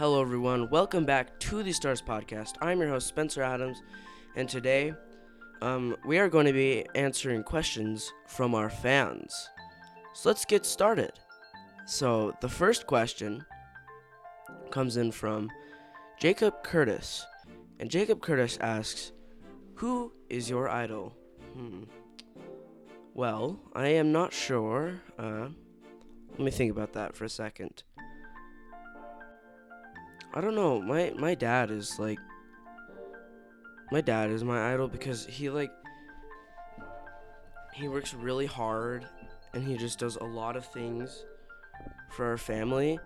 Hello, 0.00 0.22
everyone. 0.22 0.70
Welcome 0.70 1.04
back 1.04 1.38
to 1.40 1.62
the 1.62 1.72
Stars 1.72 2.00
Podcast. 2.00 2.54
I'm 2.62 2.80
your 2.80 2.88
host, 2.88 3.06
Spencer 3.06 3.42
Adams, 3.42 3.82
and 4.34 4.48
today 4.48 4.94
um, 5.60 5.94
we 6.06 6.18
are 6.18 6.30
going 6.30 6.46
to 6.46 6.54
be 6.54 6.86
answering 6.94 7.42
questions 7.42 8.10
from 8.26 8.54
our 8.54 8.70
fans. 8.70 9.50
So 10.14 10.30
let's 10.30 10.46
get 10.46 10.64
started. 10.64 11.12
So, 11.84 12.34
the 12.40 12.48
first 12.48 12.86
question 12.86 13.44
comes 14.70 14.96
in 14.96 15.12
from 15.12 15.50
Jacob 16.18 16.62
Curtis, 16.62 17.26
and 17.78 17.90
Jacob 17.90 18.22
Curtis 18.22 18.56
asks, 18.62 19.12
Who 19.74 20.14
is 20.30 20.48
your 20.48 20.70
idol? 20.70 21.14
Hmm. 21.52 21.82
Well, 23.12 23.60
I 23.74 23.88
am 23.88 24.12
not 24.12 24.32
sure. 24.32 25.02
Uh, 25.18 25.48
let 26.30 26.40
me 26.40 26.50
think 26.50 26.70
about 26.70 26.94
that 26.94 27.14
for 27.14 27.26
a 27.26 27.28
second. 27.28 27.82
I 30.32 30.40
don't 30.40 30.54
know. 30.54 30.80
My 30.80 31.12
my 31.16 31.34
dad 31.34 31.70
is 31.70 31.98
like 31.98 32.18
my 33.90 34.00
dad 34.00 34.30
is 34.30 34.44
my 34.44 34.72
idol 34.72 34.86
because 34.86 35.26
he 35.26 35.50
like 35.50 35.72
he 37.74 37.88
works 37.88 38.14
really 38.14 38.46
hard 38.46 39.06
and 39.54 39.64
he 39.64 39.76
just 39.76 39.98
does 39.98 40.16
a 40.16 40.24
lot 40.24 40.56
of 40.56 40.64
things 40.66 41.24
for 42.10 42.26
our 42.26 42.36
family. 42.36 43.00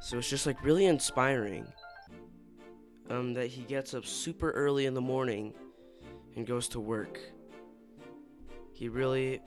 So 0.00 0.18
it's 0.18 0.30
just 0.30 0.46
like 0.46 0.62
really 0.62 0.86
inspiring. 0.86 1.66
Um 3.08 3.34
that 3.34 3.48
he 3.48 3.62
gets 3.62 3.92
up 3.92 4.06
super 4.06 4.52
early 4.52 4.86
in 4.86 4.94
the 4.94 5.00
morning 5.00 5.54
and 6.36 6.46
goes 6.46 6.68
to 6.68 6.80
work. 6.80 7.18
He 8.72 8.88
really 8.88 9.40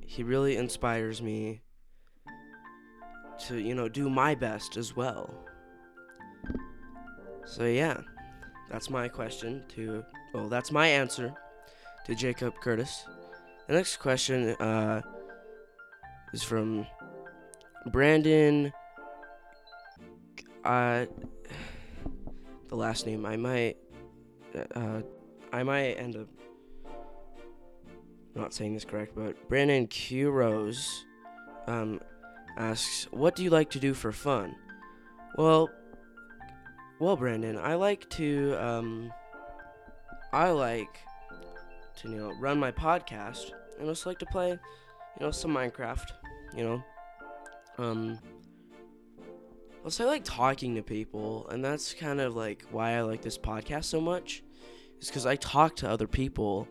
he 0.00 0.22
really 0.22 0.56
inspires 0.56 1.22
me 1.22 1.62
to, 3.46 3.56
you 3.56 3.74
know, 3.74 3.88
do 3.88 4.10
my 4.10 4.34
best 4.34 4.76
as 4.76 4.94
well. 4.94 5.34
So 7.46 7.64
yeah, 7.64 8.00
that's 8.70 8.90
my 8.90 9.08
question 9.08 9.62
to. 9.76 10.04
Well, 10.34 10.48
that's 10.48 10.70
my 10.72 10.88
answer 10.88 11.32
to 12.04 12.14
Jacob 12.14 12.54
Curtis. 12.60 13.04
The 13.68 13.74
next 13.74 13.96
question 13.98 14.50
uh, 14.56 15.00
is 16.32 16.42
from 16.42 16.86
Brandon. 17.86 18.72
Uh, 20.64 21.06
the 22.68 22.76
last 22.76 23.06
name 23.06 23.24
I 23.24 23.36
might. 23.36 23.76
Uh, 24.74 25.02
I 25.52 25.62
might 25.62 25.94
end 25.94 26.16
up 26.16 26.28
not 28.34 28.52
saying 28.52 28.74
this 28.74 28.84
correct, 28.84 29.14
but 29.14 29.48
Brandon 29.48 29.86
Q 29.86 30.30
Rose 30.30 31.04
um, 31.66 32.00
asks, 32.58 33.06
"What 33.12 33.36
do 33.36 33.44
you 33.44 33.50
like 33.50 33.70
to 33.70 33.80
do 33.80 33.94
for 33.94 34.12
fun?" 34.12 34.54
Well, 35.36 35.70
well, 36.98 37.16
Brandon, 37.16 37.58
I 37.58 37.74
like 37.74 38.08
to 38.10 38.54
um, 38.54 39.12
I 40.32 40.50
like 40.50 41.00
to 41.96 42.08
you 42.08 42.16
know 42.16 42.32
run 42.40 42.58
my 42.58 42.72
podcast 42.72 43.52
and 43.78 43.88
also 43.88 44.10
like 44.10 44.18
to 44.18 44.26
play 44.26 44.50
you 44.50 44.58
know 45.20 45.30
some 45.30 45.52
Minecraft, 45.52 46.10
you 46.54 46.64
know. 46.64 46.82
Um 47.78 48.18
also 49.84 50.04
I 50.04 50.08
like 50.08 50.24
talking 50.24 50.74
to 50.74 50.82
people 50.82 51.48
and 51.50 51.64
that's 51.64 51.94
kind 51.94 52.20
of 52.20 52.34
like 52.34 52.64
why 52.70 52.92
I 52.92 53.02
like 53.02 53.22
this 53.22 53.38
podcast 53.38 53.84
so 53.84 54.00
much 54.00 54.42
is 55.00 55.10
cuz 55.10 55.26
I 55.26 55.36
talk 55.36 55.76
to 55.76 55.88
other 55.88 56.06
people 56.06 56.66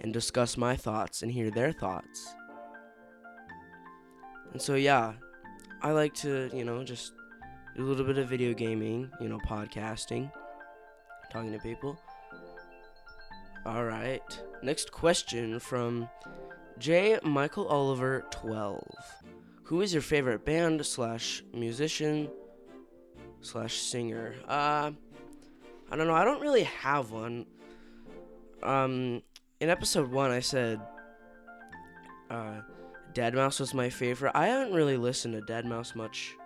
and 0.00 0.12
discuss 0.12 0.56
my 0.56 0.76
thoughts 0.76 1.22
and 1.22 1.32
hear 1.32 1.50
their 1.50 1.72
thoughts. 1.72 2.34
And 4.52 4.62
so 4.62 4.76
yeah, 4.76 5.14
I 5.82 5.90
like 5.90 6.14
to, 6.14 6.48
you 6.54 6.64
know, 6.64 6.84
just 6.84 7.12
a 7.76 7.80
little 7.80 8.04
bit 8.04 8.18
of 8.18 8.28
video 8.28 8.54
gaming, 8.54 9.10
you 9.20 9.28
know, 9.28 9.38
podcasting, 9.46 10.30
talking 11.30 11.52
to 11.52 11.58
people. 11.58 11.98
All 13.66 13.84
right. 13.84 14.22
Next 14.62 14.92
question 14.92 15.58
from 15.58 16.08
J. 16.78 17.18
Michael 17.22 17.66
Oliver 17.66 18.24
12. 18.30 18.82
Who 19.64 19.80
is 19.80 19.92
your 19.92 20.02
favorite 20.02 20.44
band 20.44 20.84
slash 20.84 21.42
musician 21.52 22.30
slash 23.40 23.78
singer? 23.78 24.34
Uh, 24.46 24.92
I 25.90 25.96
don't 25.96 26.06
know. 26.06 26.14
I 26.14 26.24
don't 26.24 26.40
really 26.40 26.64
have 26.64 27.10
one. 27.10 27.46
Um, 28.62 29.22
in 29.60 29.70
episode 29.70 30.10
one, 30.10 30.30
I 30.30 30.40
said 30.40 30.80
uh, 32.30 32.60
Deadmau5 33.14 33.60
was 33.60 33.74
my 33.74 33.88
favorite. 33.88 34.32
I 34.34 34.48
haven't 34.48 34.74
really 34.74 34.96
listened 34.96 35.34
to 35.34 35.52
Deadmau5 35.52 35.96
much 35.96 36.36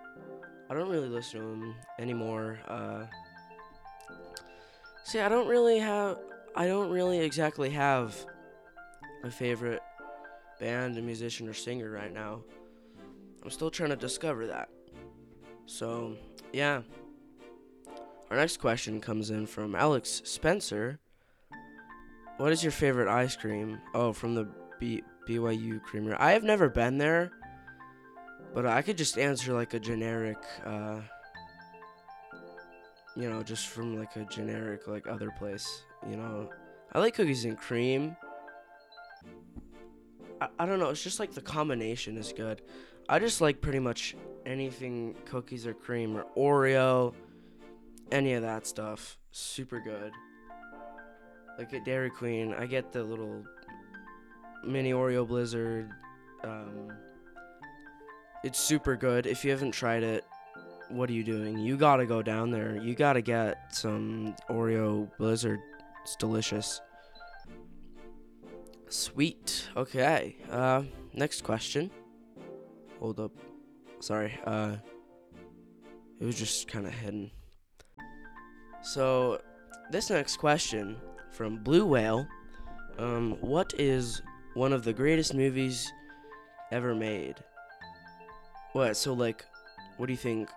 I 0.71 0.75
don't 0.75 0.89
really 0.89 1.09
listen 1.09 1.41
to 1.41 1.47
them 1.47 1.75
anymore. 1.99 2.59
Uh, 2.69 3.05
see, 5.05 5.21
I 5.21 5.29
don't 5.29 5.49
really 5.49 5.79
have. 5.79 6.19
I 6.55 6.67
don't 6.67 6.91
really 6.91 7.21
exactly 7.21 7.71
have 7.71 8.15
a 9.25 9.31
favorite 9.31 9.83
band, 10.61 10.99
a 10.99 11.03
musician, 11.03 11.49
or 11.49 11.55
singer 11.55 11.91
right 11.91 12.12
now. 12.12 12.43
I'm 13.43 13.51
still 13.51 13.71
trying 13.71 13.91
to 13.91 13.97
discover 13.97 14.47
that. 14.49 14.69
So, 15.67 16.17
yeah. 16.53 16.83
Our 18.31 18.37
next 18.37 18.59
question 18.59 19.00
comes 19.00 19.31
in 19.31 19.47
from 19.47 19.75
Alex 19.75 20.21
Spencer. 20.25 20.99
What 22.37 22.53
is 22.53 22.62
your 22.62 22.73
favorite 22.73 23.09
ice 23.09 23.37
cream? 23.37 23.81
Oh, 23.95 24.12
from 24.12 24.35
the 24.35 24.49
B- 24.79 25.03
BYU 25.27 25.83
Creamery. 25.83 26.15
I 26.19 26.33
have 26.33 26.45
never 26.45 26.69
been 26.69 26.99
there. 26.99 27.31
But 28.55 28.67
I 28.67 28.83
could 28.83 28.99
just 28.99 29.19
answer 29.19 29.53
like 29.53 29.75
a 29.75 29.81
generic, 29.81 30.39
uh, 30.65 31.01
you 33.17 33.29
know, 33.29 33.43
just 33.43 33.69
from 33.69 33.99
like 33.99 34.17
a 34.17 34.25
generic 34.25 34.89
like 34.89 35.07
other 35.07 35.31
place. 35.31 35.83
You 36.09 36.17
know, 36.17 36.51
I 36.93 36.99
like 36.99 37.15
cookies 37.15 37.45
and 37.45 37.59
cream. 37.59 38.17
I, 40.41 40.49
I 40.59 40.67
don't 40.67 40.79
know. 40.79 40.91
It's 40.91 41.03
just 41.03 41.21
like 41.21 41.33
the 41.33 41.43
combination 41.43 42.17
is 42.17 42.33
good. 42.33 42.63
I 43.09 43.19
just 43.19 43.41
like 43.41 43.61
pretty 43.61 43.79
much 43.79 44.17
anything 44.45 45.15
cookies 45.25 45.67
or 45.67 45.75
cream 45.75 46.17
or 46.17 46.27
Oreo, 46.37 47.15
any 48.13 48.35
of 48.35 48.43
that 48.43 48.67
stuff. 48.67 49.19
Super 49.31 49.81
good. 49.81 50.13
Like 51.59 51.73
at 51.75 51.85
Dairy 51.85 52.11
Queen, 52.11 52.55
I 52.55 52.67
get 52.67 52.93
the 52.93 53.03
little 53.03 53.45
mini 54.65 54.93
Oreo 54.93 55.27
Blizzard. 55.27 55.91
Um, 56.45 56.93
it's 58.44 58.59
super 58.59 58.97
good. 58.97 59.26
If 59.26 59.44
you 59.44 59.50
haven't 59.50 59.72
tried 59.72 60.03
it, 60.03 60.25
what 60.88 61.10
are 61.10 61.12
you 61.12 61.25
doing? 61.25 61.59
You 61.59 61.76
gotta 61.76 62.06
go 62.06 62.22
down 62.22 62.50
there. 62.50 62.76
You 62.76 62.94
gotta 62.94 63.21
get 63.21 63.75
some 63.75 64.34
Oreo 64.49 65.10
Blizzard. 65.19 65.60
It's 66.03 66.16
delicious. 66.16 66.81
Sweet. 68.88 69.69
Okay. 69.76 70.37
Uh, 70.50 70.84
next 71.12 71.43
question. 71.43 71.91
Hold 73.00 73.21
up. 73.21 73.32
Sorry. 74.00 74.38
Uh, 74.44 74.76
it 76.20 76.25
was 76.25 76.38
just 76.38 76.69
kind 76.69 76.87
of 76.87 76.93
hidden. 76.93 77.31
So, 78.82 79.41
this 79.91 80.10
next 80.10 80.37
question 80.38 80.97
from 81.32 81.62
Blue 81.62 81.84
Whale. 81.84 82.26
Um, 82.99 83.37
what 83.41 83.75
is 83.78 84.22
one 84.55 84.72
of 84.72 84.84
the 84.84 84.93
greatest 84.93 85.34
movies 85.34 85.93
ever 86.72 86.94
made? 86.94 87.37
What? 88.73 88.97
So 88.97 89.12
like, 89.12 89.45
what 89.97 90.06
do 90.06 90.12
you 90.12 90.19
think? 90.19 90.51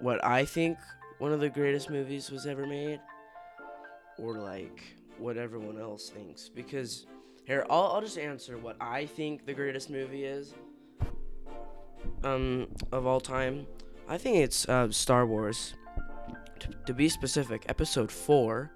What 0.00 0.24
I 0.24 0.44
think 0.44 0.78
one 1.18 1.32
of 1.32 1.40
the 1.40 1.48
greatest 1.48 1.90
movies 1.90 2.30
was 2.30 2.46
ever 2.46 2.66
made, 2.66 3.00
or 4.18 4.34
like 4.38 4.80
what 5.18 5.36
everyone 5.36 5.78
else 5.78 6.10
thinks? 6.10 6.48
Because 6.48 7.06
here, 7.44 7.66
I'll 7.68 7.92
I'll 7.94 8.00
just 8.00 8.18
answer 8.18 8.58
what 8.58 8.76
I 8.80 9.06
think 9.06 9.46
the 9.46 9.54
greatest 9.54 9.90
movie 9.90 10.24
is. 10.24 10.54
Um, 12.22 12.68
of 12.92 13.06
all 13.06 13.20
time, 13.20 13.66
I 14.08 14.18
think 14.18 14.36
it's 14.38 14.68
uh, 14.68 14.90
Star 14.90 15.26
Wars. 15.26 15.74
To, 16.60 16.68
to 16.86 16.94
be 16.94 17.08
specific, 17.08 17.64
Episode 17.68 18.10
Four. 18.10 18.72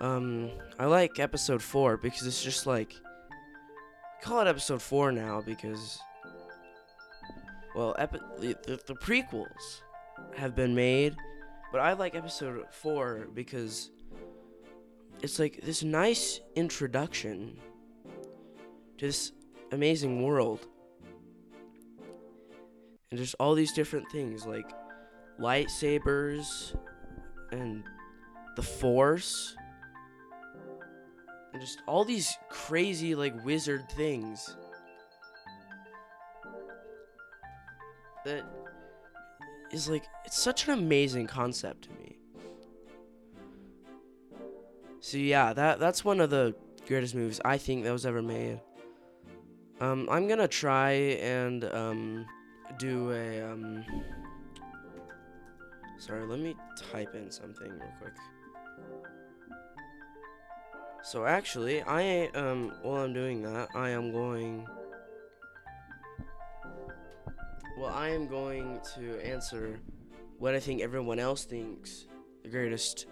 Um, 0.00 0.50
I 0.78 0.86
like 0.86 1.18
Episode 1.18 1.62
Four 1.62 1.96
because 1.96 2.26
it's 2.26 2.42
just 2.42 2.66
like 2.66 2.94
call 4.22 4.40
it 4.40 4.48
Episode 4.48 4.82
Four 4.82 5.12
now 5.12 5.40
because 5.40 6.00
well, 7.74 7.94
epi- 7.98 8.18
the, 8.38 8.56
the, 8.64 8.80
the 8.86 8.94
prequels 8.94 9.82
have 10.36 10.54
been 10.54 10.74
made, 10.74 11.16
but 11.72 11.80
I 11.80 11.92
like 11.92 12.14
episode 12.14 12.64
4 12.70 13.28
because 13.34 13.90
it's 15.22 15.38
like 15.38 15.60
this 15.62 15.82
nice 15.82 16.40
introduction 16.56 17.58
to 18.98 19.06
this 19.06 19.32
amazing 19.72 20.22
world. 20.22 20.66
And 23.10 23.18
just 23.18 23.34
all 23.40 23.54
these 23.54 23.72
different 23.72 24.10
things 24.10 24.46
like 24.46 24.70
lightsabers 25.40 26.76
and 27.50 27.82
the 28.56 28.62
force 28.62 29.56
and 31.52 31.60
just 31.60 31.82
all 31.86 32.04
these 32.04 32.36
crazy 32.48 33.14
like 33.14 33.44
wizard 33.44 33.90
things. 33.92 34.56
Is 39.80 39.88
like 39.88 40.04
it's 40.24 40.38
such 40.38 40.68
an 40.68 40.74
amazing 40.74 41.26
concept 41.26 41.84
to 41.84 41.90
me. 41.90 42.16
So 45.00 45.16
yeah, 45.16 45.52
that 45.52 45.80
that's 45.80 46.04
one 46.04 46.20
of 46.20 46.30
the 46.30 46.54
greatest 46.86 47.14
movies 47.14 47.40
I 47.44 47.56
think 47.56 47.84
that 47.84 47.92
was 47.92 48.04
ever 48.04 48.22
made. 48.22 48.60
Um, 49.80 50.08
I'm 50.10 50.28
gonna 50.28 50.48
try 50.48 50.90
and 50.90 51.64
um, 51.64 52.26
do 52.78 53.10
a 53.12 53.42
um. 53.42 53.84
Sorry, 55.98 56.26
let 56.26 56.38
me 56.38 56.54
type 56.92 57.14
in 57.14 57.30
something 57.30 57.70
real 57.70 57.92
quick. 58.00 58.14
So 61.02 61.24
actually, 61.24 61.82
I 61.82 62.26
um 62.34 62.72
while 62.82 63.02
I'm 63.04 63.14
doing 63.14 63.42
that, 63.42 63.68
I 63.74 63.90
am 63.90 64.12
going. 64.12 64.66
Well, 67.80 67.94
I 67.94 68.10
am 68.10 68.26
going 68.26 68.78
to 68.96 69.18
answer 69.24 69.80
what 70.38 70.54
I 70.54 70.60
think 70.60 70.82
everyone 70.82 71.18
else 71.18 71.46
thinks 71.46 72.04
the 72.42 72.50
greatest 72.50 73.06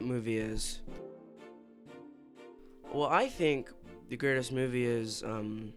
movie 0.00 0.38
is. 0.38 0.80
Well, 2.94 3.08
I 3.08 3.28
think 3.28 3.70
the 4.08 4.16
greatest 4.16 4.52
movie 4.52 4.86
is 4.86 5.22
um 5.22 5.74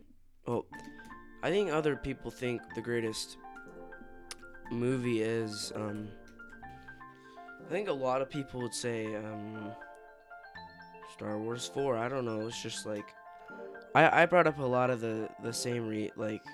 well, 0.47 0.68
I 1.44 1.50
think 1.50 1.69
other 1.69 1.97
people 1.97 2.31
think 2.31 2.62
the 2.75 2.81
greatest 2.81 3.36
movie 4.71 5.21
is 5.21 5.74
um 5.75 6.07
I 7.68 7.69
think 7.69 7.89
a 7.89 7.94
lot 8.07 8.21
of 8.21 8.30
people 8.30 8.62
would 8.62 8.74
say 8.74 9.18
um 9.18 9.74
Star 11.12 11.38
Wars 11.38 11.69
4. 11.74 11.97
I 11.97 12.07
don't 12.07 12.24
know. 12.24 12.47
It's 12.47 12.63
just 12.63 12.86
like 12.86 13.13
I 13.94 14.21
I 14.21 14.25
brought 14.27 14.47
up 14.47 14.59
a 14.59 14.63
lot 14.63 14.89
of 14.89 15.01
the 15.01 15.27
the 15.44 15.51
same 15.51 15.89
re 15.89 16.09
like 16.15 16.45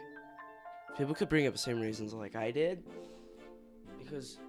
people 0.97 1.13
could 1.13 1.29
bring 1.29 1.47
up 1.47 1.53
the 1.53 1.59
same 1.59 1.79
reasons 1.79 2.13
like 2.13 2.35
I 2.35 2.51
did 2.51 2.83
because 3.97 4.39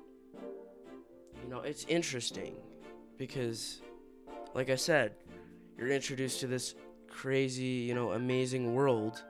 you 1.47 1.53
know, 1.53 1.61
it's 1.61 1.85
interesting 1.89 2.57
because 3.19 3.81
like 4.55 4.69
I 4.69 4.75
said, 4.75 5.15
you're 5.79 5.91
introduced 5.91 6.41
to 6.41 6.47
this 6.47 6.75
crazy, 7.09 7.65
you 7.65 7.95
know, 7.95 8.13
amazing 8.13 8.75
world 8.75 9.23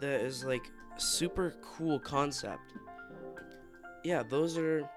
that 0.00 0.20
is 0.20 0.44
like 0.44 0.70
super 0.96 1.54
cool 1.62 1.98
concept. 1.98 2.72
Yeah, 4.02 4.22
those 4.22 4.56
are 4.56 4.88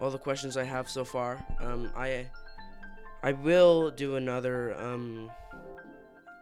all 0.00 0.10
the 0.10 0.18
questions 0.18 0.56
I 0.56 0.64
have 0.64 0.88
so 0.88 1.04
far. 1.04 1.44
Um, 1.60 1.90
I 1.94 2.26
I 3.22 3.32
will 3.32 3.90
do 3.90 4.16
another 4.16 4.74
um, 4.80 5.30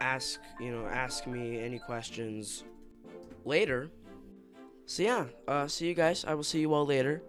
ask 0.00 0.40
you 0.60 0.70
know 0.70 0.86
ask 0.86 1.26
me 1.26 1.58
any 1.58 1.78
questions 1.78 2.64
later. 3.44 3.90
So 4.86 5.02
yeah, 5.02 5.24
uh, 5.46 5.68
see 5.68 5.86
you 5.86 5.94
guys. 5.94 6.24
I 6.24 6.34
will 6.34 6.42
see 6.44 6.60
you 6.60 6.72
all 6.74 6.86
later. 6.86 7.22